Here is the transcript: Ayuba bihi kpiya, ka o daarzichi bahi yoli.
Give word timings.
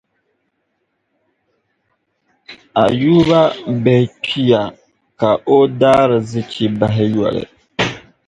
Ayuba 2.83 3.39
bihi 3.83 4.05
kpiya, 4.23 4.61
ka 5.19 5.29
o 5.57 5.59
daarzichi 5.79 6.65
bahi 6.79 7.05
yoli. 7.15 7.43